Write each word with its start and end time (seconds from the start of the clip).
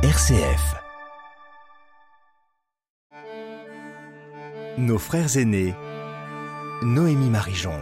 RCF. 0.00 0.76
Nos 4.78 4.96
frères 4.96 5.36
aînés. 5.36 5.74
Noémie 6.84 7.30
Marijon. 7.30 7.72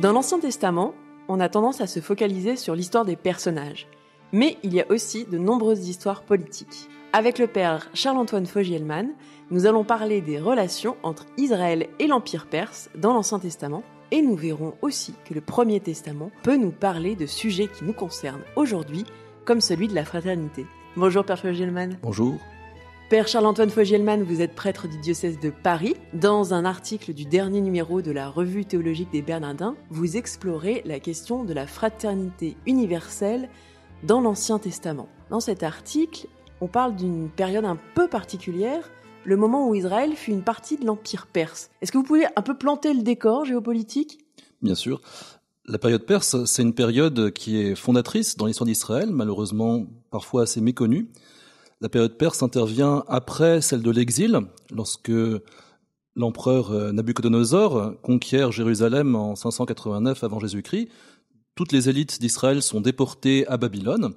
Dans 0.00 0.12
l'Ancien 0.12 0.40
Testament, 0.40 0.94
on 1.28 1.38
a 1.38 1.50
tendance 1.50 1.82
à 1.82 1.86
se 1.86 2.00
focaliser 2.00 2.56
sur 2.56 2.74
l'histoire 2.74 3.04
des 3.04 3.16
personnages. 3.16 3.88
Mais 4.32 4.56
il 4.62 4.72
y 4.72 4.80
a 4.80 4.90
aussi 4.90 5.26
de 5.26 5.36
nombreuses 5.36 5.86
histoires 5.86 6.22
politiques. 6.22 6.88
Avec 7.12 7.38
le 7.38 7.46
père 7.46 7.90
Charles-Antoine 7.92 8.46
Fogielman, 8.46 9.10
nous 9.50 9.66
allons 9.66 9.84
parler 9.84 10.22
des 10.22 10.40
relations 10.40 10.96
entre 11.02 11.26
Israël 11.36 11.88
et 11.98 12.06
l'Empire 12.06 12.46
perse 12.46 12.88
dans 12.96 13.12
l'Ancien 13.12 13.38
Testament 13.38 13.82
et 14.10 14.22
nous 14.22 14.36
verrons 14.36 14.74
aussi 14.82 15.14
que 15.24 15.34
le 15.34 15.40
Premier 15.40 15.80
Testament 15.80 16.30
peut 16.42 16.56
nous 16.56 16.70
parler 16.70 17.16
de 17.16 17.26
sujets 17.26 17.68
qui 17.68 17.84
nous 17.84 17.92
concernent 17.92 18.44
aujourd'hui, 18.56 19.04
comme 19.44 19.60
celui 19.60 19.88
de 19.88 19.94
la 19.94 20.04
fraternité. 20.04 20.66
Bonjour 20.96 21.24
Père 21.24 21.38
Fogielman. 21.38 21.98
Bonjour. 22.02 22.38
Père 23.10 23.28
Charles-Antoine 23.28 23.68
Fogielman, 23.70 24.22
vous 24.22 24.40
êtes 24.40 24.54
prêtre 24.54 24.88
du 24.88 24.96
diocèse 24.98 25.38
de 25.38 25.50
Paris. 25.50 25.94
Dans 26.14 26.54
un 26.54 26.64
article 26.64 27.12
du 27.12 27.26
dernier 27.26 27.60
numéro 27.60 28.00
de 28.00 28.10
la 28.10 28.28
Revue 28.28 28.64
théologique 28.64 29.10
des 29.12 29.22
Bernardins, 29.22 29.76
vous 29.90 30.16
explorez 30.16 30.82
la 30.86 31.00
question 31.00 31.44
de 31.44 31.52
la 31.52 31.66
fraternité 31.66 32.56
universelle 32.66 33.50
dans 34.04 34.20
l'Ancien 34.20 34.58
Testament. 34.58 35.08
Dans 35.30 35.40
cet 35.40 35.62
article, 35.62 36.28
on 36.60 36.66
parle 36.66 36.96
d'une 36.96 37.28
période 37.28 37.66
un 37.66 37.78
peu 37.94 38.08
particulière, 38.08 38.90
le 39.24 39.36
moment 39.36 39.68
où 39.68 39.74
Israël 39.74 40.14
fut 40.14 40.30
une 40.30 40.42
partie 40.42 40.76
de 40.76 40.84
l'Empire 40.84 41.26
perse. 41.26 41.70
Est-ce 41.80 41.92
que 41.92 41.98
vous 41.98 42.04
pouvez 42.04 42.26
un 42.36 42.42
peu 42.42 42.56
planter 42.56 42.94
le 42.94 43.02
décor 43.02 43.44
géopolitique? 43.44 44.18
Bien 44.62 44.74
sûr. 44.74 45.00
La 45.66 45.78
période 45.78 46.04
perse, 46.04 46.44
c'est 46.44 46.62
une 46.62 46.74
période 46.74 47.32
qui 47.32 47.58
est 47.58 47.74
fondatrice 47.74 48.36
dans 48.36 48.46
l'histoire 48.46 48.66
d'Israël, 48.66 49.10
malheureusement 49.10 49.86
parfois 50.10 50.42
assez 50.42 50.60
méconnue. 50.60 51.08
La 51.80 51.88
période 51.88 52.16
perse 52.18 52.42
intervient 52.42 53.02
après 53.08 53.60
celle 53.60 53.82
de 53.82 53.90
l'exil, 53.90 54.40
lorsque 54.70 55.12
l'empereur 56.16 56.70
euh, 56.70 56.92
Nabucodonosor 56.92 58.00
conquiert 58.02 58.52
Jérusalem 58.52 59.16
en 59.16 59.36
589 59.36 60.22
avant 60.22 60.38
Jésus-Christ. 60.38 60.88
Toutes 61.54 61.72
les 61.72 61.88
élites 61.88 62.20
d'Israël 62.20 62.62
sont 62.62 62.80
déportées 62.80 63.46
à 63.48 63.56
Babylone, 63.56 64.14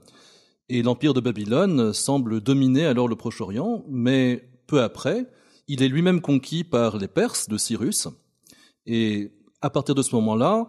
et 0.70 0.82
l'empire 0.82 1.14
de 1.14 1.22
Babylone 1.22 1.94
semble 1.94 2.42
dominer 2.42 2.86
alors 2.86 3.08
le 3.08 3.16
Proche-Orient, 3.16 3.86
mais 3.88 4.50
peu 4.68 4.82
après, 4.82 5.26
il 5.68 5.82
est 5.82 5.88
lui-même 5.88 6.22
conquis 6.22 6.64
par 6.64 6.98
les 6.98 7.08
Perses 7.08 7.50
de 7.50 7.58
Cyrus, 7.58 8.08
et 8.86 9.32
à 9.62 9.70
partir 9.70 9.96
de 9.96 10.02
ce 10.02 10.16
moment-là, 10.16 10.68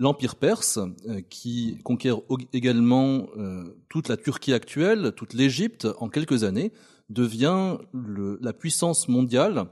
l'Empire 0.00 0.34
perse, 0.34 0.78
euh, 1.08 1.20
qui 1.28 1.78
conquiert 1.84 2.20
également 2.52 3.28
euh, 3.36 3.64
toute 3.88 4.08
la 4.08 4.16
Turquie 4.16 4.54
actuelle, 4.54 5.12
toute 5.14 5.34
l'Égypte 5.34 5.86
en 5.98 6.08
quelques 6.08 6.42
années, 6.42 6.72
devient 7.10 7.76
la 7.92 8.52
puissance 8.52 9.08
mondiale 9.08 9.66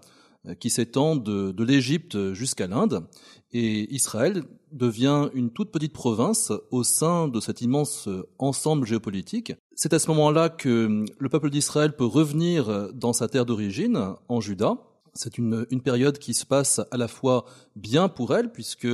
euh, 0.47 0.55
qui 0.55 0.71
s'étend 0.71 1.17
de, 1.17 1.51
de 1.51 1.65
l'Égypte 1.65 2.35
jusqu'à 2.35 2.67
l'Inde. 2.67 3.07
Et 3.53 3.93
Israël 3.95 4.45
devient 4.71 5.31
une 5.33 5.51
toute 5.51 5.73
petite 5.73 5.95
province 5.95 6.53
au 6.71 6.85
sein 6.85 7.27
de 7.29 7.41
cet 7.41 7.63
immense 7.63 8.07
ensemble 8.39 8.87
géopolitique. 8.87 9.55
C'est 9.81 9.93
à 9.93 10.01
ce 10.01 10.09
moment-là 10.09 10.48
que 10.48 11.05
le 11.17 11.29
peuple 11.29 11.51
d'Israël 11.51 11.95
peut 11.95 12.05
revenir 12.05 12.93
dans 12.95 13.12
sa 13.12 13.29
terre 13.29 13.47
d'origine, 13.47 14.15
en 14.29 14.41
Juda, 14.41 14.75
c'est 15.15 15.39
une, 15.39 15.67
une, 15.71 15.83
période 15.83 16.19
qui 16.19 16.34
se 16.34 16.45
passe 16.45 16.81
à 16.91 16.97
la 16.97 17.07
fois 17.07 17.45
bien 17.77 18.09
pour 18.09 18.34
elle, 18.34 18.51
puisque 18.51 18.89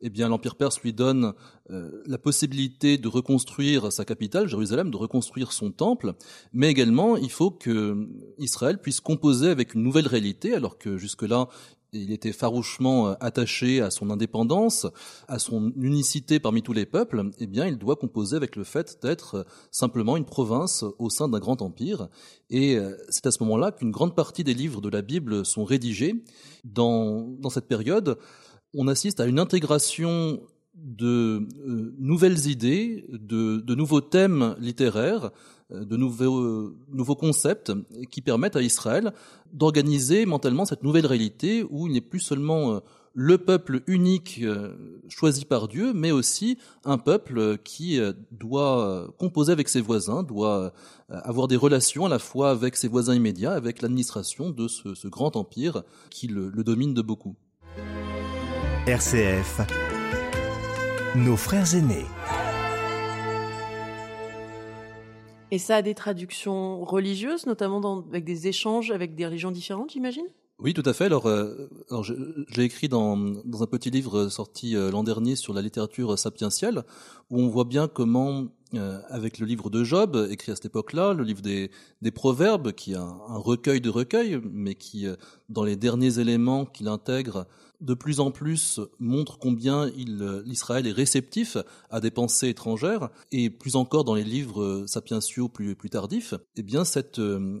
eh 0.00 0.10
bien 0.10 0.28
l'Empire 0.28 0.56
perse 0.56 0.80
lui 0.80 0.92
donne 0.92 1.32
euh, 1.70 2.02
la 2.06 2.18
possibilité 2.18 2.98
de 2.98 3.08
reconstruire 3.08 3.90
sa 3.90 4.04
capitale, 4.04 4.48
Jérusalem, 4.48 4.90
de 4.90 4.96
reconstruire 4.98 5.52
son 5.52 5.70
temple, 5.70 6.12
mais 6.52 6.68
également 6.68 7.16
il 7.16 7.30
faut 7.30 7.50
que 7.50 8.06
Israël 8.38 8.78
puisse 8.80 9.00
composer 9.00 9.48
avec 9.48 9.74
une 9.74 9.82
nouvelle 9.82 10.06
réalité, 10.06 10.54
alors 10.54 10.78
que 10.78 10.98
jusque-là 10.98 11.48
il 11.92 12.12
était 12.12 12.32
farouchement 12.32 13.08
euh, 13.08 13.14
attaché 13.20 13.80
à 13.80 13.90
son 13.90 14.10
indépendance, 14.10 14.86
à 15.26 15.38
son 15.38 15.72
unicité 15.76 16.40
parmi 16.40 16.62
tous 16.62 16.72
les 16.72 16.86
peuples, 16.86 17.30
eh 17.38 17.46
bien, 17.46 17.66
il 17.66 17.78
doit 17.78 17.96
composer 17.96 18.36
avec 18.36 18.56
le 18.56 18.64
fait 18.64 18.98
d'être 19.02 19.34
euh, 19.36 19.44
simplement 19.70 20.16
une 20.16 20.24
province 20.24 20.84
au 20.98 21.10
sein 21.10 21.28
d'un 21.28 21.38
grand 21.38 21.62
empire. 21.62 22.08
Et 22.50 22.76
euh, 22.76 22.96
c'est 23.08 23.26
à 23.26 23.30
ce 23.30 23.42
moment-là 23.44 23.72
qu'une 23.72 23.90
grande 23.90 24.14
partie 24.14 24.44
des 24.44 24.54
livres 24.54 24.80
de 24.80 24.88
la 24.88 25.02
Bible 25.02 25.44
sont 25.44 25.64
rédigés. 25.64 26.24
Dans, 26.64 27.28
dans 27.38 27.50
cette 27.50 27.68
période, 27.68 28.18
on 28.74 28.88
assiste 28.88 29.20
à 29.20 29.26
une 29.26 29.38
intégration 29.38 30.40
de 30.84 31.46
nouvelles 31.98 32.46
idées, 32.46 33.04
de, 33.10 33.74
nouveaux 33.74 34.00
thèmes 34.00 34.56
littéraires, 34.58 35.30
euh, 35.72 35.84
de 35.84 35.96
nouveaux, 35.96 36.40
euh, 36.40 36.76
nouveaux 36.90 37.16
concepts 37.16 37.72
qui 38.10 38.22
permettent 38.22 38.56
à 38.56 38.62
Israël 38.62 39.12
d'organiser 39.52 40.24
mentalement 40.24 40.64
cette 40.64 40.82
nouvelle 40.82 41.06
réalité 41.06 41.64
où 41.68 41.86
il 41.86 41.92
n'est 41.92 42.00
plus 42.00 42.20
seulement 42.20 42.72
euh, 42.72 42.80
le 43.14 43.36
peuple 43.36 43.82
unique 43.88 44.44
choisi 45.08 45.44
par 45.44 45.66
Dieu, 45.66 45.92
mais 45.92 46.12
aussi 46.12 46.56
un 46.84 46.98
peuple 46.98 47.58
qui 47.58 47.98
doit 48.30 49.08
composer 49.18 49.50
avec 49.50 49.68
ses 49.68 49.80
voisins, 49.80 50.22
doit 50.22 50.72
avoir 51.08 51.48
des 51.48 51.56
relations 51.56 52.06
à 52.06 52.08
la 52.08 52.20
fois 52.20 52.50
avec 52.50 52.76
ses 52.76 52.86
voisins 52.86 53.16
immédiats, 53.16 53.54
avec 53.54 53.82
l'administration 53.82 54.50
de 54.50 54.68
ce, 54.68 54.94
ce, 54.94 55.08
grand 55.08 55.34
empire 55.34 55.82
qui 56.10 56.28
le, 56.28 56.48
le 56.48 56.62
domine 56.62 56.94
de 56.94 57.02
beaucoup. 57.02 57.34
RCF, 58.86 59.62
nos 61.16 61.36
frères 61.36 61.74
aînés. 61.74 62.04
Et 65.50 65.58
ça 65.58 65.76
a 65.76 65.82
des 65.82 65.94
traductions 65.94 66.84
religieuses, 66.84 67.46
notamment 67.46 67.80
dans, 67.80 68.02
avec 68.02 68.24
des 68.24 68.48
échanges 68.48 68.90
avec 68.90 69.14
des 69.14 69.26
religions 69.26 69.50
différentes, 69.50 69.92
j'imagine? 69.92 70.26
Oui, 70.58 70.74
tout 70.74 70.82
à 70.84 70.92
fait. 70.92 71.04
Alors, 71.04 71.26
euh, 71.26 71.70
alors 71.88 72.02
j'ai 72.04 72.62
écrit 72.62 72.88
dans, 72.88 73.16
dans 73.16 73.62
un 73.62 73.66
petit 73.66 73.90
livre 73.90 74.28
sorti 74.28 74.76
euh, 74.76 74.90
l'an 74.90 75.04
dernier 75.04 75.36
sur 75.36 75.54
la 75.54 75.62
littérature 75.62 76.18
sapientielle, 76.18 76.82
où 77.30 77.40
on 77.40 77.48
voit 77.48 77.64
bien 77.64 77.88
comment, 77.88 78.48
euh, 78.74 79.00
avec 79.08 79.38
le 79.38 79.46
livre 79.46 79.70
de 79.70 79.84
Job, 79.84 80.28
écrit 80.30 80.52
à 80.52 80.54
cette 80.54 80.66
époque-là, 80.66 81.14
le 81.14 81.24
livre 81.24 81.40
des, 81.42 81.70
des 82.02 82.10
Proverbes, 82.10 82.72
qui 82.72 82.92
est 82.92 82.96
un, 82.96 83.18
un 83.28 83.38
recueil 83.38 83.80
de 83.80 83.90
recueils, 83.90 84.40
mais 84.44 84.74
qui, 84.74 85.06
euh, 85.06 85.16
dans 85.48 85.64
les 85.64 85.76
derniers 85.76 86.18
éléments 86.18 86.66
qu'il 86.66 86.88
intègre, 86.88 87.46
de 87.80 87.94
plus 87.94 88.20
en 88.20 88.30
plus 88.30 88.80
montre 88.98 89.38
combien 89.38 89.86
l'Israël 90.44 90.86
est 90.86 90.92
réceptif 90.92 91.56
à 91.90 92.00
des 92.00 92.10
pensées 92.10 92.48
étrangères, 92.48 93.10
et 93.30 93.50
plus 93.50 93.76
encore 93.76 94.04
dans 94.04 94.14
les 94.14 94.24
livres 94.24 94.84
sapientiaux 94.86 95.48
plus, 95.48 95.76
plus 95.76 95.90
tardifs, 95.90 96.34
eh 96.56 96.62
bien 96.62 96.84
cette, 96.84 97.18
euh, 97.18 97.60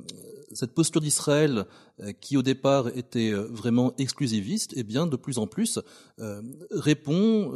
cette 0.52 0.74
posture 0.74 1.00
d'Israël 1.00 1.66
euh, 2.00 2.12
qui 2.12 2.36
au 2.36 2.42
départ 2.42 2.88
était 2.96 3.30
euh, 3.30 3.46
vraiment 3.50 3.94
exclusiviste, 3.96 4.72
eh 4.76 4.82
bien 4.82 5.06
de 5.06 5.16
plus 5.16 5.38
en 5.38 5.46
plus 5.46 5.78
répond 6.70 7.52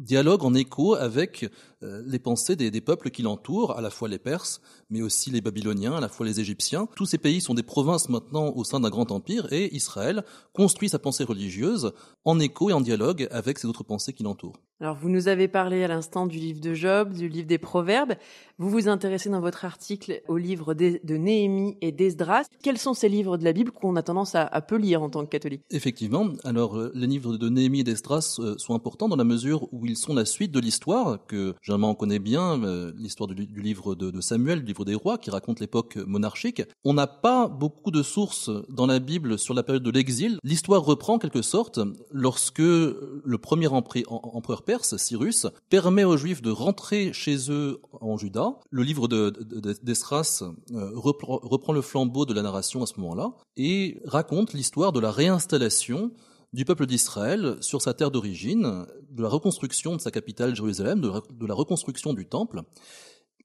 dialogue 0.00 0.44
en 0.44 0.54
écho 0.54 0.94
avec 0.94 1.48
euh, 1.82 2.02
les 2.06 2.18
pensées 2.18 2.56
des, 2.56 2.70
des, 2.70 2.80
peuples 2.80 3.10
qui 3.10 3.22
l'entourent, 3.22 3.76
à 3.76 3.80
la 3.80 3.90
fois 3.90 4.08
les 4.08 4.18
Perses, 4.18 4.60
mais 4.88 5.02
aussi 5.02 5.30
les 5.30 5.40
Babyloniens, 5.40 5.94
à 5.94 6.00
la 6.00 6.08
fois 6.08 6.26
les 6.26 6.40
Égyptiens. 6.40 6.88
Tous 6.96 7.06
ces 7.06 7.18
pays 7.18 7.40
sont 7.40 7.54
des 7.54 7.62
provinces 7.62 8.08
maintenant 8.08 8.52
au 8.56 8.64
sein 8.64 8.80
d'un 8.80 8.90
grand 8.90 9.12
empire, 9.12 9.52
et 9.52 9.74
Israël 9.74 10.24
construit 10.52 10.88
sa 10.88 10.98
pensée 10.98 11.24
religieuse 11.24 11.92
en 12.24 12.40
écho 12.40 12.70
et 12.70 12.72
en 12.72 12.80
dialogue 12.80 13.28
avec 13.30 13.58
ces 13.58 13.68
autres 13.68 13.84
pensées 13.84 14.12
qui 14.12 14.22
l'entourent. 14.22 14.60
Alors 14.82 14.96
vous 14.96 15.10
nous 15.10 15.28
avez 15.28 15.46
parlé 15.46 15.84
à 15.84 15.88
l'instant 15.88 16.24
du 16.24 16.38
livre 16.38 16.58
de 16.58 16.72
Job, 16.72 17.12
du 17.12 17.28
livre 17.28 17.46
des 17.46 17.58
Proverbes. 17.58 18.14
Vous 18.56 18.70
vous 18.70 18.88
intéressez 18.88 19.28
dans 19.28 19.40
votre 19.40 19.66
article 19.66 20.22
au 20.26 20.38
livre 20.38 20.72
de 20.72 21.16
Néhémie 21.16 21.76
et 21.82 21.92
d'Esdras. 21.92 22.44
Quels 22.62 22.78
sont 22.78 22.94
ces 22.94 23.10
livres 23.10 23.36
de 23.36 23.44
la 23.44 23.52
Bible 23.52 23.72
qu'on 23.72 23.94
a 23.96 24.02
tendance 24.02 24.34
à, 24.34 24.48
peu 24.62 24.76
lire 24.76 25.02
en 25.02 25.10
tant 25.10 25.22
que 25.26 25.28
catholique? 25.28 25.64
Effectivement. 25.70 26.28
Alors 26.44 26.78
euh, 26.78 26.90
les 26.94 27.06
livres 27.06 27.36
de 27.36 27.48
Néhémie 27.50 27.80
et 27.80 27.84
d'Esdras 27.84 28.36
euh, 28.38 28.54
sont 28.56 28.74
importants 28.74 29.08
dans 29.08 29.16
la 29.16 29.24
mesure 29.24 29.68
où 29.70 29.84
ils 29.84 29.98
sont 29.98 30.14
la 30.14 30.24
suite 30.24 30.50
de 30.50 30.60
l'histoire 30.60 31.26
que 31.26 31.54
généralement 31.60 31.90
on 31.90 31.94
connaît 31.94 32.18
bien, 32.18 32.62
euh, 32.64 32.92
l'histoire 32.96 33.28
du, 33.28 33.46
du, 33.46 33.60
livre 33.60 33.94
de, 33.94 34.10
de, 34.10 34.20
Samuel, 34.22 34.60
du 34.60 34.66
livre 34.66 34.86
des 34.86 34.94
rois, 34.94 35.18
qui 35.18 35.30
raconte 35.30 35.60
l'époque 35.60 35.96
monarchique. 35.96 36.62
On 36.84 36.94
n'a 36.94 37.06
pas 37.06 37.48
beaucoup 37.48 37.90
de 37.90 38.02
sources 38.02 38.50
dans 38.70 38.86
la 38.86 38.98
Bible 38.98 39.38
sur 39.38 39.52
la 39.52 39.62
période 39.62 39.82
de 39.82 39.90
l'exil. 39.90 40.38
L'histoire 40.42 40.82
reprend 40.82 41.14
en 41.14 41.18
quelque 41.18 41.42
sorte 41.42 41.80
lorsque 42.12 42.60
le 42.60 43.38
premier 43.38 43.66
empereur 43.66 44.62
Cyrus, 44.78 45.46
permet 45.68 46.04
aux 46.04 46.16
Juifs 46.16 46.42
de 46.42 46.50
rentrer 46.50 47.12
chez 47.12 47.50
eux 47.50 47.80
en 48.00 48.16
Juda. 48.16 48.58
Le 48.70 48.82
livre 48.82 49.08
d'Esdras 49.08 50.42
de, 50.70 50.76
euh, 50.76 50.90
reprend 50.94 51.72
le 51.72 51.82
flambeau 51.82 52.26
de 52.26 52.34
la 52.34 52.42
narration 52.42 52.82
à 52.82 52.86
ce 52.86 52.98
moment-là 53.00 53.32
et 53.56 54.00
raconte 54.04 54.52
l'histoire 54.52 54.92
de 54.92 55.00
la 55.00 55.10
réinstallation 55.10 56.12
du 56.52 56.64
peuple 56.64 56.86
d'Israël 56.86 57.56
sur 57.60 57.80
sa 57.80 57.94
terre 57.94 58.10
d'origine, 58.10 58.86
de 59.10 59.22
la 59.22 59.28
reconstruction 59.28 59.96
de 59.96 60.00
sa 60.00 60.10
capitale 60.10 60.54
Jérusalem, 60.54 61.00
de 61.00 61.46
la, 61.46 61.54
reconstruction 61.54 62.12
du 62.12 62.26
temple. 62.26 62.62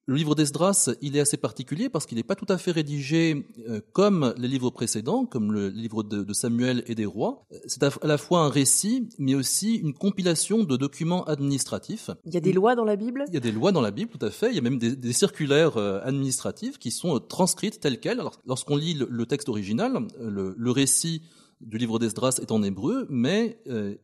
Le 0.07 0.13
livre 0.13 0.36
d'Esdras, 0.36 0.92
il 1.02 1.18
est 1.18 1.19
assez 1.19 1.38
particulier 1.38 1.90
parce 1.90 2.06
qu'il 2.06 2.18
n'est 2.18 2.24
pas 2.24 2.36
tout 2.36 2.46
à 2.50 2.60
fait 2.60 2.69
rédigé 2.69 3.48
euh, 3.68 3.81
comme 3.92 4.36
les 4.38 4.48
livres 4.48 4.69
précédents, 4.69 5.25
comme 5.25 5.52
le 5.52 5.69
livre 5.69 6.04
de, 6.04 6.31
Samuel 6.31 6.84
et 6.86 6.94
des 6.94 7.07
rois. 7.07 7.48
C'est 7.66 7.81
à, 7.81 7.90
la 8.04 8.19
fois 8.19 8.42
un 8.42 8.50
récit, 8.50 9.10
mais 9.18 9.34
aussi 9.34 9.78
une 9.78 9.96
compilation 9.96 10.63
de 10.63 10.78
documents 10.78 11.24
administratifs. 11.24 12.12
Il 12.25 12.36
y 12.36 12.38
a 12.38 12.40
des 12.40 12.54
lois 12.54 12.75
dans 12.75 12.84
la 12.84 12.96
Bible? 12.96 13.25
Il 13.30 13.34
y 13.34 13.38
a 13.38 13.40
des 13.40 13.52
lois 13.52 13.72
dans 13.72 13.81
la 13.81 13.90
Bible, 13.90 14.12
tout 14.12 14.24
à 14.24 14.30
fait. 14.30 14.50
Il 14.50 14.56
y 14.56 14.60
a 14.60 14.62
même 14.62 14.78
des, 14.78 15.13
circulaires 15.13 15.78
euh, 15.78 16.00
administratives 16.04 16.78
qui 16.78 16.92
sont 16.92 17.16
euh, 17.16 17.19
transcrites 17.19 17.80
telles 17.80 18.00
quelles. 18.00 18.22
lorsqu'on 18.46 18.75
lit 18.75 18.94
le, 18.94 19.25
texte 19.25 19.50
original, 19.50 20.06
le, 20.19 20.72
récit 20.72 21.24
du 21.62 21.80
livre 21.80 21.98
d'Esdras 21.98 22.38
est 22.42 22.52
en 22.52 22.62
hébreu, 22.62 23.07
mais 23.10 23.57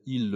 il 0.07 0.33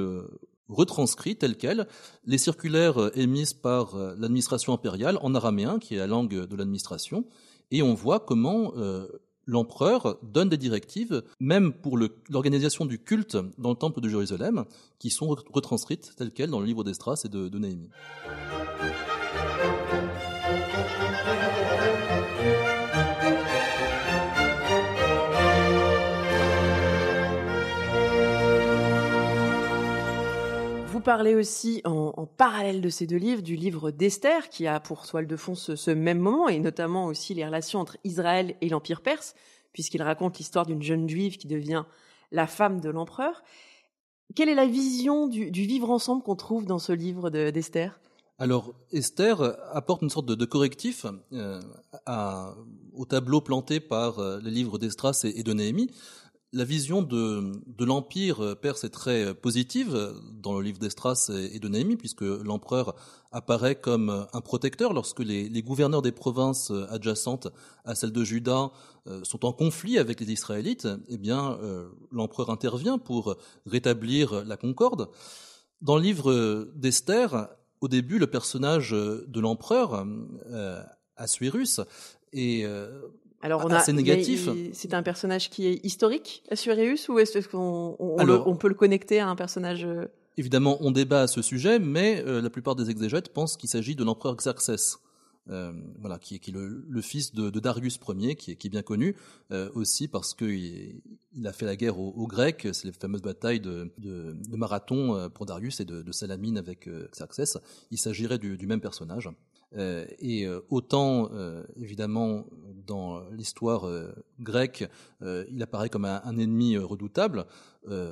retranscrit 0.70 1.36
tel 1.36 1.58
quel 1.58 1.88
les 2.26 2.38
circulaires 2.38 3.00
euh, 3.00 3.12
émises 3.16 3.54
par 3.54 3.96
euh, 3.96 4.16
l'administration 4.18 4.74
impériale 4.74 5.18
en 5.22 5.36
araméen, 5.36 5.80
qui 5.80 5.96
est 5.96 5.98
la 5.98 6.08
langue 6.08 6.48
de 6.48 6.56
l'administration, 6.56 7.26
et 7.72 7.82
on 7.82 7.94
voit 7.94 8.20
comment 8.20 8.74
euh, 8.76 9.08
l'empereur 9.46 10.18
donne 10.24 10.50
des 10.50 10.58
directives, 10.58 11.24
même 11.40 11.74
pour 11.74 11.98
l'organisation 12.30 12.86
du 12.86 13.00
culte 13.00 13.38
dans 13.58 13.70
le 13.70 13.76
temple 13.76 14.02
de 14.02 14.10
Jérusalem, 14.10 14.66
qui 15.00 15.10
sont 15.10 15.36
retranscrites 15.54 16.16
telles 16.18 16.32
quelles 16.32 16.50
dans 16.50 16.60
le 16.60 16.66
livre 16.66 16.84
d'Estras 16.84 17.22
et 17.26 17.30
de, 17.30 17.48
de 17.48 17.60
Néhémie. 17.60 17.90
Parler 31.06 31.36
aussi 31.36 31.82
en, 31.86 32.26
parallèle 32.26 32.82
de 32.82 32.90
ces 32.90 33.06
deux 33.06 33.18
livres 33.18 33.44
du 33.44 33.56
livre 33.56 33.92
d'Esther 33.92 34.50
qui 34.50 34.66
a 34.66 34.80
pour 34.80 35.06
toile 35.06 35.28
de 35.28 35.36
fond 35.38 35.54
ce, 35.54 35.92
même 35.92 36.18
moment 36.18 36.50
et 36.50 36.60
notamment 36.60 37.06
aussi 37.06 37.36
les 37.36 37.46
relations 37.46 37.80
entre 37.80 37.98
Israël 38.04 38.56
et 38.60 38.70
l'Empire 38.70 39.02
perse 39.02 39.36
puisqu'il 39.72 40.02
raconte 40.02 40.40
l'histoire 40.40 40.66
d'une 40.66 40.82
jeune 40.82 41.08
juive 41.08 41.38
qui 41.38 41.48
devient 41.48 41.84
la 42.32 42.48
femme 42.48 42.82
de 42.82 42.90
l'empereur. 42.90 43.44
Quelle 44.36 44.50
est 44.50 44.56
la 44.56 44.66
vision 44.66 45.28
du, 45.28 45.52
vivre 45.52 45.92
ensemble 45.92 46.24
qu'on 46.24 46.36
trouve 46.36 46.66
dans 46.66 46.80
ce 46.80 46.92
livre 46.92 47.30
d'Esther? 47.30 48.00
Alors, 48.40 48.74
Esther 48.92 49.42
apporte 49.74 50.02
une 50.02 50.10
sorte 50.10 50.26
de, 50.26 50.46
correctif 50.46 51.06
euh, 51.32 51.62
au 52.94 53.06
tableau 53.06 53.42
planté 53.42 53.80
par 53.80 54.20
euh, 54.20 54.40
les 54.44 54.52
livres 54.52 54.80
d'Estras 54.80 55.22
et, 55.24 55.40
et, 55.40 55.44
de 55.44 55.54
Néhémie 55.54 55.90
la 56.54 56.64
vision 56.64 57.02
de, 57.02 57.52
l'empire 57.84 58.56
perse 58.62 58.84
est 58.86 58.90
très 58.90 59.34
positive 59.34 60.14
dans 60.42 60.54
le 60.54 60.64
livre 60.64 60.80
d'Estras 60.80 61.30
et 61.52 61.60
de 61.60 61.68
Néhémie, 61.68 61.98
puisque 61.98 62.22
l'empereur 62.22 62.96
apparaît 63.32 63.76
comme 63.76 64.26
un 64.32 64.42
protecteur 64.42 64.94
lorsque 64.94 65.20
les, 65.20 65.50
gouverneurs 65.64 66.02
des 66.02 66.14
provinces 66.14 66.72
adjacentes 66.90 67.50
à 67.84 67.94
celle 67.96 68.14
de 68.14 68.24
Juda 68.24 68.72
euh, 69.08 69.24
sont 69.24 69.46
en 69.46 69.52
conflit 69.52 70.00
avec 70.00 70.20
les 70.22 70.32
Israélites. 70.32 70.88
Eh 71.10 71.18
bien, 71.18 71.60
euh, 71.62 71.90
l'empereur 72.12 72.50
intervient 72.50 72.98
pour 72.98 73.36
rétablir 73.66 74.46
la 74.46 74.56
concorde. 74.56 75.10
Dans 75.82 75.98
le 75.98 76.02
livre 76.02 76.70
d'Esther, 76.76 77.50
au 77.82 77.88
début, 77.88 78.18
le 78.18 78.28
personnage 78.28 78.92
de 78.92 79.40
l'empereur, 79.40 80.06
euh, 80.48 80.82
Assuérus, 81.18 81.82
est 82.34 82.66
alors 83.46 83.64
on 83.64 83.70
a, 83.70 83.78
assez 83.78 83.94
négatif. 83.94 84.50
C'est 84.74 84.96
un 84.96 85.04
personnage 85.04 85.52
qui 85.52 85.68
est 85.68 85.86
historique, 85.86 86.42
Assuérus, 86.50 87.10
ou 87.10 87.20
est-ce 87.20 87.48
qu'on 87.48 87.96
on, 88.00 88.56
peut 88.56 88.68
le 88.68 88.74
connecter 88.74 89.20
à 89.20 89.28
un 89.28 89.36
personnage 89.36 89.86
euh? 89.86 90.06
Évidemment, 90.36 90.78
on 90.82 90.90
débat 90.90 91.22
à 91.22 91.28
ce 91.28 91.44
sujet, 91.44 91.78
mais 91.78 92.24
euh, 92.26 92.42
la 92.42 92.50
plupart 92.50 92.76
des 92.76 92.90
exégètes 92.90 93.32
pensent 93.32 93.56
qu'il 93.56 93.70
s'agit 93.70 93.96
de 93.96 94.04
l'empereur 94.04 94.36
Xerxès. 94.36 94.98
Euh, 95.52 95.72
voilà, 96.00 96.18
qui 96.18 96.36
est, 96.36 96.40
qui 96.40 96.52
le, 96.52 97.02
fils 97.02 97.36
de, 97.36 97.52
Darius 97.52 98.00
Ier, 98.10 98.36
qui 98.36 98.54
est, 98.54 98.56
qui 98.56 98.66
est 98.66 98.70
bien 98.72 98.82
connu 98.82 99.16
aussi 99.76 100.08
parce 100.08 100.34
qu'il 100.34 101.02
il 101.36 101.46
a 101.46 101.54
fait 101.54 101.68
la 101.68 101.76
guerre 101.76 102.00
aux, 102.00 102.26
Grecs, 102.26 102.68
c'est 102.74 102.86
les 102.86 102.94
fameuses 102.94 103.22
batailles 103.22 103.60
de, 103.60 103.94
de, 104.00 104.36
Marathon 104.58 105.30
pour 105.36 105.46
Darius 105.46 105.82
et 105.82 105.86
de, 105.86 106.12
Salamine 106.12 106.58
avec 106.58 106.90
Xerxès. 107.12 107.60
Il 107.92 108.00
s'agirait 108.00 108.40
du, 108.40 108.58
du, 108.58 108.66
même 108.66 108.82
personnage. 108.82 109.30
Euh, 109.78 110.06
et 110.20 110.46
euh, 110.46 110.62
autant, 110.70 111.30
euh, 111.34 111.64
évidemment, 111.76 112.46
dans 112.88 113.28
l'histoire 113.32 113.90
grecque, 114.40 114.88
il 115.22 115.64
apparaît 115.64 115.90
comme 115.90 116.06
un, 116.06 116.38
ennemi 116.38 116.78
redoutable, 116.78 117.48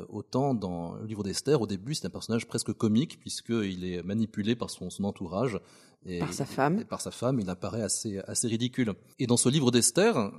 autant 0.09 0.55
dans 0.55 0.95
le 0.95 1.05
livre 1.05 1.21
d'Esther, 1.21 1.61
au 1.61 1.67
début, 1.67 1.93
c'est 1.93 2.07
un 2.07 2.09
personnage 2.09 2.47
presque 2.47 2.73
comique, 2.73 3.19
puisqu'il 3.19 3.85
est 3.85 4.01
manipulé 4.01 4.55
par 4.55 4.71
son, 4.71 4.89
son 4.89 5.03
entourage. 5.03 5.59
Et, 6.07 6.17
par 6.17 6.33
sa 6.33 6.45
femme. 6.45 6.79
Et 6.79 6.85
par 6.85 7.01
sa 7.01 7.11
femme, 7.11 7.39
il 7.39 7.47
apparaît 7.51 7.83
assez, 7.83 8.17
assez 8.25 8.47
ridicule. 8.47 8.93
Et 9.19 9.27
dans 9.27 9.37
ce 9.37 9.47
livre 9.47 9.69
d'Esther, 9.69 10.31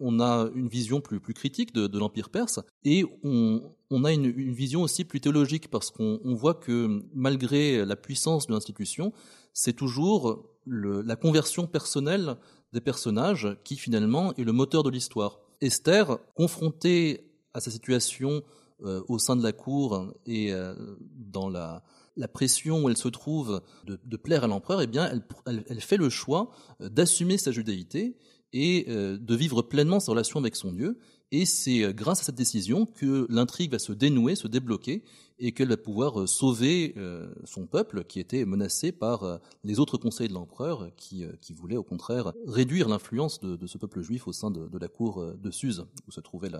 on 0.00 0.20
a 0.20 0.48
une 0.54 0.68
vision 0.68 1.02
plus, 1.02 1.20
plus 1.20 1.34
critique 1.34 1.74
de, 1.74 1.86
de 1.86 1.98
l'Empire 1.98 2.30
perse, 2.30 2.60
et 2.84 3.04
on, 3.24 3.60
on 3.90 4.04
a 4.04 4.12
une, 4.14 4.24
une, 4.24 4.54
vision 4.54 4.80
aussi 4.80 5.04
plus 5.04 5.20
théologique, 5.20 5.68
parce 5.68 5.90
qu'on 5.90 6.34
voit 6.34 6.54
que 6.54 7.02
malgré 7.12 7.84
la 7.84 7.96
puissance 7.96 8.46
de 8.46 8.54
l'institution, 8.54 9.12
c'est 9.52 9.74
toujours 9.74 10.51
la 10.66 11.16
conversion 11.16 11.66
personnelle 11.66 12.36
des 12.72 12.80
personnages 12.80 13.56
qui 13.64 13.76
finalement 13.76 14.34
est 14.36 14.44
le 14.44 14.52
moteur 14.52 14.82
de 14.82 14.90
l'histoire. 14.90 15.40
Esther, 15.60 16.18
confrontée 16.34 17.30
à 17.54 17.60
sa 17.60 17.70
situation 17.70 18.42
euh, 18.84 19.02
au 19.08 19.18
sein 19.18 19.36
de 19.36 19.42
la 19.42 19.52
cour 19.52 20.12
et 20.26 20.52
euh, 20.52 20.74
dans 21.14 21.48
la, 21.48 21.84
pression 22.32 22.82
où 22.82 22.88
elle 22.88 22.96
se 22.96 23.08
trouve 23.08 23.62
de, 23.86 24.16
plaire 24.16 24.44
à 24.44 24.46
l'empereur, 24.48 24.82
eh 24.82 24.86
bien, 24.86 25.10
elle, 25.46 25.80
fait 25.80 25.96
le 25.96 26.10
choix 26.10 26.50
euh, 26.80 26.88
d'assumer 26.88 27.38
sa 27.38 27.52
judaïté 27.52 28.16
et 28.52 28.84
de 28.86 29.34
vivre 29.34 29.62
pleinement 29.62 29.98
sa 29.98 30.12
relation 30.12 30.38
avec 30.38 30.56
son 30.56 30.72
Dieu. 30.72 30.98
Et 31.30 31.46
c'est 31.46 31.94
grâce 31.94 32.20
à 32.20 32.24
cette 32.24 32.34
décision 32.34 32.84
que 32.84 33.26
l'intrigue 33.30 33.72
va 33.72 33.78
se 33.78 33.92
dénouer, 33.92 34.34
se 34.34 34.46
débloquer, 34.46 35.04
et 35.42 35.52
qu'elle 35.52 35.68
va 35.68 35.76
pouvoir 35.76 36.20
euh, 36.20 36.26
sauver 36.26 36.94
euh, 36.96 37.26
son 37.44 37.66
peuple 37.66 38.04
qui 38.04 38.20
était 38.20 38.44
menacé 38.44 38.92
par 38.92 39.24
euh, 39.24 39.38
les 39.64 39.80
autres 39.80 39.98
conseils 39.98 40.28
de 40.28 40.34
l'empereur 40.34 40.90
qui, 40.96 41.26
qui 41.40 41.52
voulaient 41.52 41.76
au 41.76 41.82
contraire 41.82 42.32
réduire 42.46 42.88
l'influence 42.88 43.40
de, 43.40 43.66
ce 43.66 43.76
peuple 43.76 44.00
juif 44.02 44.28
au 44.28 44.32
sein 44.32 44.50
de, 44.50 44.78
la 44.78 44.88
cour 44.88 45.24
de 45.34 45.50
Suse 45.50 45.84
où 46.06 46.12
se 46.12 46.20
trouvait 46.20 46.50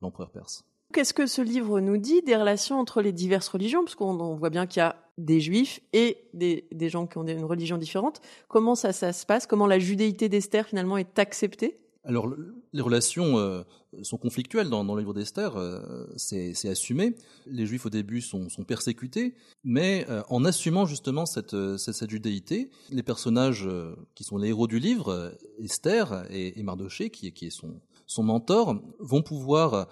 l'empereur 0.00 0.30
perse. 0.30 0.64
Qu'est-ce 0.92 1.12
que 1.12 1.26
ce 1.26 1.42
livre 1.42 1.80
nous 1.80 1.96
dit 1.96 2.22
des 2.22 2.36
relations 2.36 2.78
entre 2.78 3.02
les 3.02 3.12
diverses 3.12 3.48
religions? 3.48 3.84
Parce 3.84 3.94
qu'on 3.94 4.34
voit 4.34 4.50
bien 4.50 4.66
qu'il 4.66 4.80
y 4.80 4.82
a 4.82 4.96
des 5.18 5.40
juifs 5.40 5.80
et 5.92 6.28
des, 6.32 6.88
gens 6.88 7.06
qui 7.06 7.18
ont 7.18 7.26
une 7.26 7.44
religion 7.44 7.78
différente. 7.78 8.20
Comment 8.48 8.74
ça, 8.74 8.92
ça 8.92 9.12
se 9.12 9.26
passe? 9.26 9.46
Comment 9.46 9.66
la 9.66 9.78
judéité 9.78 10.28
d'Esther 10.28 10.66
finalement 10.66 10.96
est 10.96 11.18
acceptée? 11.18 11.78
Alors, 12.06 12.28
les 12.72 12.82
relations 12.82 13.38
euh, 13.38 13.62
sont 14.02 14.18
conflictuelles 14.18 14.68
dans, 14.68 14.82
le 14.82 15.00
livre 15.00 15.14
d'Esther, 15.14 15.56
euh, 15.56 16.06
c'est 16.16 16.68
assumé. 16.68 17.16
Les 17.46 17.64
Juifs 17.66 17.86
au 17.86 17.90
début 17.90 18.20
sont, 18.20 18.48
persécutés, 18.66 19.34
mais 19.62 20.06
euh, 20.10 20.22
en 20.28 20.44
assumant 20.44 20.84
justement 20.84 21.24
cette, 21.24 21.56
cette, 21.78 22.10
judéité, 22.10 22.70
les 22.90 23.02
personnages 23.02 23.66
qui 24.14 24.24
sont 24.24 24.36
les 24.36 24.48
héros 24.48 24.66
du 24.66 24.78
livre, 24.78 25.34
Esther 25.58 26.26
et, 26.30 26.62
Mardoché, 26.62 27.08
qui, 27.08 27.32
qui 27.32 27.46
est 27.46 27.50
son, 27.50 27.80
son 28.06 28.22
mentor, 28.22 28.76
vont 28.98 29.22
pouvoir 29.22 29.88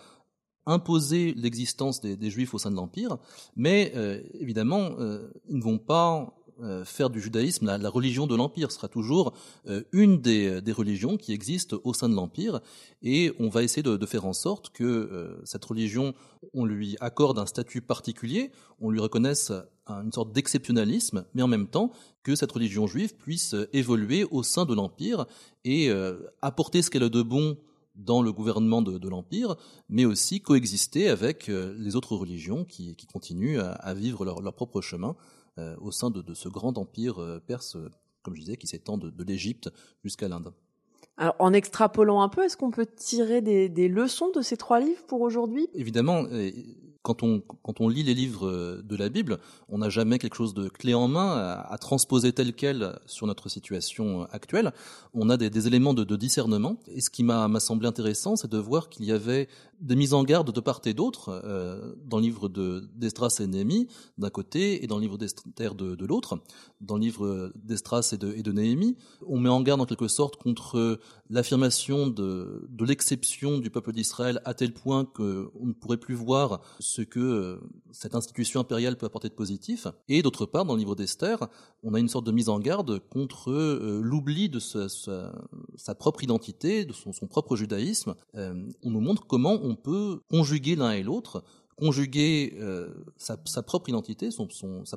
imposer 0.66 1.32
l'existence 1.34 2.00
des, 2.00 2.16
des, 2.16 2.30
Juifs 2.30 2.52
au 2.52 2.58
sein 2.58 2.70
de 2.70 2.76
l'Empire, 2.76 3.16
mais 3.56 3.92
évidemment, 4.34 4.90
ils 5.48 5.56
ne 5.56 5.62
vont 5.62 5.78
pas 5.78 6.34
euh, 6.60 6.84
faire 6.84 7.08
du 7.08 7.20
judaïsme 7.20 7.66
la, 7.66 7.90
religion 7.90 8.26
de 8.26 8.36
l'Empire. 8.36 8.70
sera 8.70 8.86
toujours 8.86 9.32
euh, 9.66 9.82
une 9.90 10.20
des, 10.20 10.60
religions 10.72 11.16
qui 11.16 11.32
existent 11.32 11.78
au 11.82 11.94
sein 11.94 12.08
de 12.08 12.14
l'Empire. 12.14 12.60
Et 13.02 13.32
on 13.38 13.48
va 13.48 13.62
essayer 13.62 13.82
de, 13.82 14.06
faire 14.06 14.26
en 14.26 14.32
sorte 14.32 14.70
que 14.70 14.84
euh, 14.84 15.40
cette 15.44 15.64
religion, 15.64 16.14
on 16.52 16.64
lui 16.64 16.96
accorde 17.00 17.38
un 17.38 17.46
statut 17.46 17.80
particulier, 17.80 18.50
on 18.80 18.90
lui 18.90 19.00
reconnaisse 19.00 19.50
une 19.88 20.12
sorte 20.12 20.32
d'exceptionnalisme, 20.32 21.24
mais 21.34 21.42
en 21.42 21.48
même 21.48 21.66
temps 21.66 21.90
que 22.22 22.36
cette 22.36 22.52
religion 22.52 22.86
juive 22.86 23.16
puisse 23.16 23.56
évoluer 23.72 24.24
au 24.30 24.42
sein 24.42 24.64
de 24.64 24.74
l'Empire 24.74 25.26
et 25.64 25.90
apporter 26.40 26.82
ce 26.82 26.90
qu'elle 26.90 27.02
a 27.02 27.08
de 27.08 27.22
bon 27.22 27.56
dans 27.96 28.22
le 28.22 28.32
gouvernement 28.32 28.80
de, 28.80 29.08
l'Empire, 29.08 29.56
mais 29.88 30.04
aussi 30.04 30.40
coexister 30.40 31.08
avec 31.08 31.48
les 31.48 31.96
autres 31.96 32.14
religions 32.14 32.64
qui, 32.64 32.96
continuent 33.12 33.58
à, 33.58 33.92
vivre 33.94 34.24
leur 34.24 34.54
propre 34.54 34.80
chemin 34.80 35.16
euh, 35.16 35.41
au 35.58 35.90
sein 35.90 36.10
de, 36.10 36.34
ce 36.34 36.48
grand 36.48 36.78
empire 36.78 37.20
euh, 37.20 37.40
perse, 37.40 37.76
comme 38.22 38.34
je 38.34 38.40
disais, 38.40 38.56
qui 38.56 38.66
s'étend 38.66 38.98
de, 38.98 39.24
l'Égypte 39.24 39.70
jusqu'à 40.02 40.28
l'Inde. 40.28 40.52
Alors, 41.16 41.36
en 41.38 41.52
extrapolant 41.52 42.22
un 42.22 42.28
peu, 42.28 42.44
est-ce 42.44 42.56
qu'on 42.56 42.70
peut 42.70 42.86
tirer 42.86 43.42
des, 43.42 43.88
leçons 43.88 44.30
de 44.30 44.40
ces 44.40 44.56
trois 44.56 44.80
livres 44.80 45.04
pour 45.06 45.20
aujourd'hui? 45.20 45.68
Évidemment, 45.74 46.24
quand 47.02 47.22
on, 47.22 47.40
quand 47.40 47.80
on 47.80 47.88
lit 47.88 48.02
les 48.02 48.14
livres 48.14 48.80
de 48.82 48.96
la 48.96 49.08
Bible, 49.08 49.38
on 49.68 49.78
n'a 49.78 49.88
jamais 49.88 50.18
quelque 50.18 50.36
chose 50.36 50.54
de 50.54 50.68
clé 50.68 50.94
en 50.94 51.08
main 51.08 51.36
à, 51.68 51.76
transposer 51.78 52.32
tel 52.32 52.54
quel 52.54 52.98
sur 53.06 53.26
notre 53.26 53.48
situation 53.48 54.22
actuelle. 54.30 54.72
On 55.14 55.28
a 55.28 55.36
des, 55.36 55.66
éléments 55.66 55.94
de, 55.94 56.04
de, 56.04 56.16
discernement. 56.16 56.76
Et 56.86 57.00
ce 57.00 57.10
qui 57.10 57.24
m'a 57.24 57.48
semblé 57.60 57.88
intéressant, 57.88 58.36
c'est 58.36 58.50
de 58.50 58.58
voir 58.58 58.88
qu'il 58.88 59.04
y 59.04 59.12
avait 59.12 59.48
des 59.82 59.96
mises 59.96 60.14
en 60.14 60.22
garde 60.22 60.52
de 60.52 60.60
part 60.60 60.80
et 60.84 60.94
d'autre 60.94 61.42
euh, 61.44 61.94
dans 62.04 62.18
le 62.18 62.22
livre 62.22 62.48
d'Estras 62.48 63.40
et 63.40 63.46
Néhémie 63.46 63.88
d'un 64.16 64.30
côté 64.30 64.82
et 64.82 64.86
dans 64.86 64.96
le 64.96 65.02
livre 65.02 65.18
d'Esther 65.18 65.74
de, 65.74 65.96
de 65.96 66.06
l'autre. 66.06 66.38
Dans 66.80 66.94
le 66.94 67.00
livre 67.00 67.52
d'Estras 67.56 68.10
et 68.12 68.16
de, 68.16 68.32
et 68.32 68.42
de 68.42 68.52
Néhémie, 68.52 68.96
on 69.26 69.38
met 69.38 69.48
en 69.48 69.60
garde 69.60 69.80
en 69.80 69.86
quelque 69.86 70.08
sorte 70.08 70.36
contre 70.36 71.00
l'affirmation 71.30 72.06
de, 72.06 72.66
de 72.68 72.84
l'exception 72.84 73.58
du 73.58 73.70
peuple 73.70 73.92
d'Israël 73.92 74.40
à 74.44 74.54
tel 74.54 74.72
point 74.72 75.04
qu'on 75.04 75.50
ne 75.60 75.72
pourrait 75.72 75.96
plus 75.96 76.14
voir 76.14 76.60
ce 76.92 77.02
que 77.02 77.20
euh, 77.20 77.60
cette 77.90 78.14
institution 78.14 78.60
impériale 78.60 78.96
peut 78.96 79.06
apporter 79.06 79.28
de 79.28 79.34
positif. 79.34 79.86
Et 80.08 80.22
d'autre 80.22 80.46
part, 80.46 80.64
dans 80.64 80.74
le 80.74 80.78
livre 80.78 80.94
d'Esther, 80.94 81.38
on 81.82 81.94
a 81.94 82.00
une 82.00 82.08
sorte 82.08 82.26
de 82.26 82.32
mise 82.32 82.48
en 82.48 82.58
garde 82.58 82.98
contre 83.08 83.50
euh, 83.50 84.00
l'oubli 84.02 84.48
de 84.48 84.58
sa, 84.58 85.94
propre 85.94 86.22
identité, 86.22 86.84
de 86.84 86.92
son, 86.92 87.12
propre 87.26 87.56
judaïsme. 87.56 88.14
Euh, 88.34 88.54
on 88.82 88.90
nous 88.90 89.00
montre 89.00 89.26
comment 89.26 89.58
on 89.62 89.74
peut 89.74 90.20
conjuguer 90.30 90.76
l'un 90.76 90.92
et 90.92 91.02
l'autre 91.02 91.42
conjuguer 91.74 92.56
sa, 93.16 93.62
propre 93.62 93.88
identité, 93.88 94.30
son, 94.30 94.46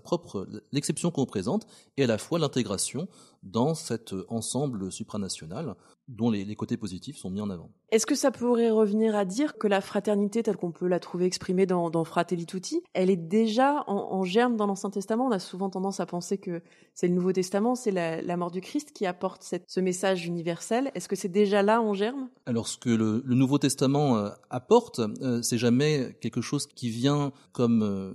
propre 0.03 0.45
l'exception 0.71 1.09
qu'on 1.09 1.21
représente, 1.21 1.65
et 1.97 2.03
à 2.03 2.07
la 2.07 2.19
fois 2.19 2.37
l'intégration 2.37 3.07
dans 3.41 3.73
cet 3.73 4.13
ensemble 4.27 4.91
supranational 4.91 5.75
dont 6.07 6.29
les, 6.29 6.45
les, 6.45 6.55
côtés 6.55 6.77
positifs 6.77 7.17
sont 7.17 7.29
mis 7.29 7.41
en 7.41 7.49
avant. 7.49 7.71
Est-ce 7.91 8.05
que 8.05 8.15
ça 8.15 8.31
pourrait 8.31 8.69
revenir 8.69 9.15
à 9.15 9.25
dire 9.25 9.57
que 9.57 9.67
la 9.67 9.81
fraternité 9.81 10.43
telle 10.43 10.57
qu'on 10.57 10.71
peut 10.71 10.87
la 10.87 10.99
trouver 10.99 11.25
exprimée 11.25 11.65
dans, 11.65 11.89
dans 11.89 12.03
Fratelli 12.03 12.45
Tutti, 12.45 12.81
elle 12.93 13.09
est 13.09 13.15
déjà 13.15 13.83
en, 13.87 14.13
en 14.13 14.23
germe 14.23 14.55
dans 14.55 14.67
l'Ancien 14.67 14.89
Testament? 14.89 15.27
On 15.27 15.31
a 15.31 15.39
souvent 15.39 15.69
tendance 15.69 15.99
à 15.99 16.05
penser 16.05 16.37
que 16.37 16.61
c'est 16.93 17.07
le 17.07 17.13
Nouveau 17.13 17.33
Testament, 17.33 17.75
c'est 17.75 17.91
la, 17.91 18.21
la, 18.21 18.37
mort 18.37 18.51
du 18.51 18.61
Christ 18.61 18.91
qui 18.91 19.05
apporte 19.05 19.43
cette, 19.43 19.65
ce 19.67 19.79
message 19.79 20.25
universel. 20.25 20.91
Est-ce 20.95 21.09
que 21.09 21.15
c'est 21.15 21.29
déjà 21.29 21.63
là 21.63 21.81
en 21.81 21.93
germe? 21.93 22.29
Alors 22.45 22.67
ce 22.67 22.77
que 22.77 22.89
le, 22.89 23.21
le 23.25 23.35
Nouveau 23.35 23.57
Testament 23.57 24.17
euh, 24.17 24.29
apporte, 24.49 24.99
euh, 24.99 25.41
c'est 25.41 25.57
jamais 25.57 26.15
quelque 26.21 26.41
chose 26.41 26.67
qui 26.67 26.89
vient 26.89 27.33
comme 27.51 27.83
euh, 27.83 28.13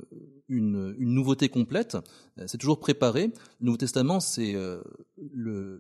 une, 0.51 0.95
une, 0.99 1.15
nouveauté 1.15 1.49
complète. 1.49 1.97
Euh, 2.39 2.45
c'est 2.47 2.59
toujours 2.59 2.81
préparé. 2.81 3.33
Le 3.61 3.67
Nouveau 3.67 3.79
Testament, 3.79 4.21
c'est 4.21 4.55
euh, 4.55 4.83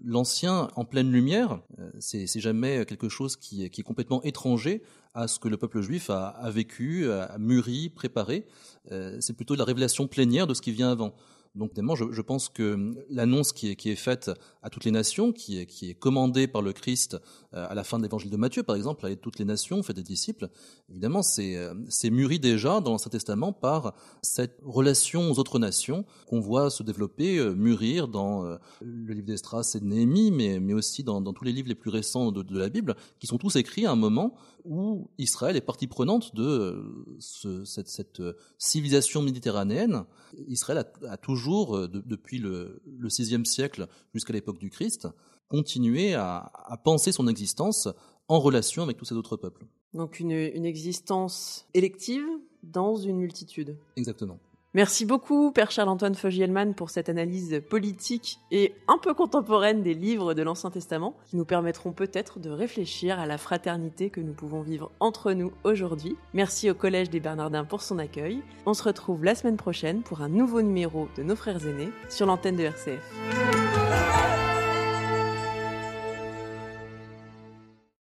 l'Ancien 0.02 0.68
en 0.76 0.84
pleine 0.84 1.12
lumière. 1.12 1.60
Euh, 1.78 1.90
c'est 1.98 2.40
jamais 2.40 2.86
quelque 2.86 3.08
chose 3.08 3.36
qui 3.36 3.64
est, 3.64 3.70
qui 3.70 3.82
est, 3.82 3.84
complètement 3.84 4.22
étranger 4.22 4.82
à 5.12 5.26
ce 5.26 5.38
que 5.38 5.48
le 5.48 5.56
peuple 5.56 5.80
juif 5.80 6.08
a, 6.08 6.28
a 6.28 6.50
vécu, 6.50 7.10
a 7.10 7.36
mûri, 7.38 7.88
préparé. 7.88 8.46
c'est 9.18 9.32
plutôt 9.32 9.56
la 9.56 9.64
révélation 9.64 10.06
plénière 10.06 10.46
de 10.46 10.54
ce 10.54 10.62
qui 10.62 10.70
vient 10.70 10.92
avant. 10.92 11.14
Donc, 11.56 11.70
évidemment, 11.70 11.96
je, 11.96 12.22
pense 12.22 12.48
que 12.48 12.94
l'annonce 13.08 13.52
qui 13.52 13.70
est, 13.70 13.96
faite 13.96 14.30
à 14.62 14.70
toutes 14.70 14.84
les 14.84 14.92
nations, 14.92 15.32
qui 15.32 15.58
est, 15.58 15.94
commandée 15.98 16.46
par 16.46 16.62
le 16.62 16.72
Christ 16.72 17.16
euh, 17.54 17.66
à 17.68 17.74
la 17.74 17.82
fin 17.82 17.98
de 17.98 18.04
l'évangile 18.04 18.30
de 18.30 18.36
Matthieu, 18.36 18.62
par 18.62 18.76
exemple, 18.76 19.04
à 19.04 19.16
toutes 19.16 19.40
les 19.40 19.44
nations, 19.44 19.82
fait 19.82 19.92
des 19.92 20.04
disciples, 20.04 20.48
évidemment, 20.88 21.22
c'est 21.22 21.56
euh, 21.56 21.74
mûri 22.04 22.38
déjà 22.38 22.80
dans 22.80 22.92
l'Ancien 22.92 23.10
Testament 23.10 23.52
par 23.52 23.94
cette 24.22 24.60
relation 24.62 25.28
aux 25.28 25.40
autres 25.40 25.58
nations 25.58 26.04
qu'on 26.26 26.38
voit 26.38 26.70
se 26.70 26.84
développer, 26.84 27.38
euh, 27.38 27.52
mûrir 27.54 28.06
dans 28.06 28.44
le 28.80 29.12
livre 29.12 29.26
d'Estras 29.26 29.72
et 29.74 29.80
de 29.80 29.86
Néhémie, 29.86 30.30
mais, 30.30 30.72
aussi 30.72 31.02
dans, 31.02 31.20
tous 31.32 31.44
les 31.44 31.52
livres 31.52 31.68
les 31.68 31.74
plus 31.74 31.90
récents 31.90 32.30
de, 32.30 32.58
la 32.58 32.68
Bible, 32.68 32.94
qui 33.18 33.26
sont 33.26 33.38
tous 33.38 33.56
écrits 33.56 33.86
à 33.86 33.90
un 33.90 33.96
moment 33.96 34.34
où 34.64 35.10
Israël 35.18 35.56
est 35.56 35.62
partie 35.62 35.88
prenante 35.88 36.34
de 36.36 37.16
ce, 37.18 37.64
cette, 37.64 38.22
civilisation 38.58 39.22
méditerranéenne. 39.22 40.04
Israël 40.48 40.84
a 41.08 41.16
toujours, 41.16 41.39
de, 41.48 42.02
depuis 42.04 42.38
le, 42.38 42.82
le 42.86 43.08
sixième 43.08 43.44
siècle 43.44 43.88
jusqu'à 44.14 44.32
l'époque 44.32 44.58
du 44.58 44.70
Christ, 44.70 45.08
continuer 45.48 46.14
à, 46.14 46.50
à, 46.54 46.76
penser 46.76 47.12
son 47.12 47.26
existence 47.26 47.88
en 48.28 48.38
relation 48.38 48.82
avec 48.82 48.96
tous 48.96 49.04
ces 49.04 49.14
autres 49.14 49.36
peuples. 49.36 49.66
Donc 49.94 50.20
une, 50.20 50.30
une 50.30 50.64
existence 50.64 51.66
élective 51.74 52.24
dans 52.62 52.96
une 52.96 53.16
multitude. 53.16 53.76
Exactement. 53.96 54.38
Merci 54.72 55.04
beaucoup, 55.04 55.50
Père 55.50 55.72
Charles-Antoine 55.72 56.14
Fogielman, 56.14 56.74
pour 56.74 56.90
cette 56.90 57.08
analyse 57.08 57.60
politique 57.68 58.38
et 58.52 58.72
un 58.86 58.98
peu 58.98 59.14
contemporaine 59.14 59.82
des 59.82 59.94
livres 59.94 60.32
de 60.32 60.42
l'Ancien 60.42 60.70
Testament, 60.70 61.16
qui 61.26 61.36
nous 61.36 61.44
permettront 61.44 61.90
peut-être 61.90 62.38
de 62.38 62.50
réfléchir 62.50 63.18
à 63.18 63.26
la 63.26 63.36
fraternité 63.36 64.10
que 64.10 64.20
nous 64.20 64.32
pouvons 64.32 64.62
vivre 64.62 64.92
entre 65.00 65.32
nous 65.32 65.50
aujourd'hui. 65.64 66.16
Merci 66.34 66.70
au 66.70 66.74
Collège 66.74 67.10
des 67.10 67.18
Bernardins 67.18 67.64
pour 67.64 67.82
son 67.82 67.98
accueil. 67.98 68.42
On 68.64 68.74
se 68.74 68.84
retrouve 68.84 69.24
la 69.24 69.34
semaine 69.34 69.56
prochaine 69.56 70.02
pour 70.02 70.20
un 70.20 70.28
nouveau 70.28 70.62
numéro 70.62 71.08
de 71.16 71.24
Nos 71.24 71.34
Frères 71.34 71.66
Aînés 71.66 71.90
sur 72.08 72.26
l'antenne 72.26 72.54
de 72.54 72.62
RCF. 72.62 74.29